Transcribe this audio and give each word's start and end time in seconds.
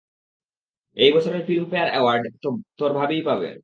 এই 0.97 1.11
বছরের 1.15 1.43
film 1.47 1.65
fair 1.71 1.87
award, 1.89 2.23
তোর 2.79 2.91
ভাবিই 2.93 3.23
পাবে। 3.23 3.51